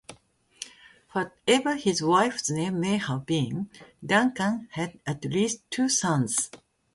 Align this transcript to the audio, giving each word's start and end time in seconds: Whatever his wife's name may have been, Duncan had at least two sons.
Whatever 1.11 1.75
his 1.75 2.01
wife's 2.01 2.49
name 2.49 2.79
may 2.79 2.97
have 2.97 3.27
been, 3.27 3.69
Duncan 4.03 4.67
had 4.71 4.99
at 5.05 5.25
least 5.25 5.59
two 5.69 5.89
sons. 5.89 6.49